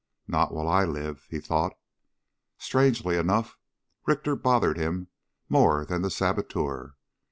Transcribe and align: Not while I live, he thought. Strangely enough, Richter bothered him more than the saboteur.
Not 0.27 0.51
while 0.51 0.67
I 0.67 0.83
live, 0.83 1.27
he 1.29 1.39
thought. 1.39 1.73
Strangely 2.57 3.17
enough, 3.17 3.59
Richter 4.07 4.35
bothered 4.35 4.79
him 4.79 5.09
more 5.47 5.85
than 5.85 6.01
the 6.01 6.09
saboteur. 6.09 6.95